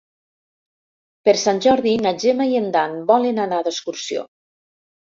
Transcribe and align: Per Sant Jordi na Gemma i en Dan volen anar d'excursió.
Per 1.29 1.35
Sant 1.43 1.61
Jordi 1.67 1.95
na 2.07 2.15
Gemma 2.25 2.49
i 2.55 2.59
en 2.63 2.73
Dan 2.79 2.99
volen 3.15 3.45
anar 3.49 3.65
d'excursió. 3.71 4.29